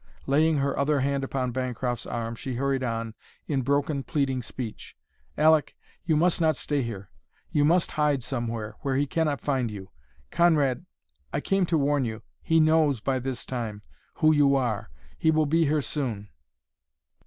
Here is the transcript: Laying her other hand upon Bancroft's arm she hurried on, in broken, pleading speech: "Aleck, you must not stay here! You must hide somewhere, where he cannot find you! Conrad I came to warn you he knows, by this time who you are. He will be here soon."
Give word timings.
Laying 0.25 0.57
her 0.57 0.75
other 0.79 1.01
hand 1.01 1.23
upon 1.23 1.51
Bancroft's 1.51 2.07
arm 2.07 2.33
she 2.33 2.55
hurried 2.55 2.81
on, 2.81 3.13
in 3.45 3.61
broken, 3.61 4.01
pleading 4.01 4.41
speech: 4.41 4.97
"Aleck, 5.37 5.75
you 6.05 6.17
must 6.17 6.41
not 6.41 6.55
stay 6.55 6.81
here! 6.81 7.11
You 7.51 7.63
must 7.65 7.91
hide 7.91 8.23
somewhere, 8.23 8.73
where 8.79 8.95
he 8.95 9.05
cannot 9.05 9.41
find 9.41 9.69
you! 9.69 9.91
Conrad 10.31 10.87
I 11.31 11.39
came 11.39 11.67
to 11.67 11.77
warn 11.77 12.03
you 12.03 12.23
he 12.41 12.59
knows, 12.59 12.99
by 12.99 13.19
this 13.19 13.45
time 13.45 13.83
who 14.15 14.33
you 14.33 14.55
are. 14.55 14.89
He 15.19 15.29
will 15.29 15.45
be 15.45 15.65
here 15.67 15.83
soon." 15.83 16.29